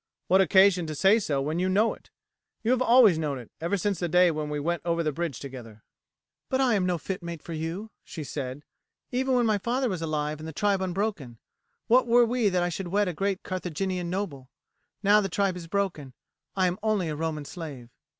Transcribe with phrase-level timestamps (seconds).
[0.29, 2.09] "What occasion to say so when you know it?
[2.63, 5.39] You have always known it, ever since the day when we went over the bridge
[5.39, 5.83] together."
[6.49, 8.63] "But I am no fit mate for you," she said.
[9.11, 11.37] "Even when my father was alive and the tribe unbroken,
[11.85, 14.49] what were we that I should wed a great Carthaginian noble?
[15.03, 16.15] Now the tribe is broken,
[16.55, 17.89] I am only a Roman slave."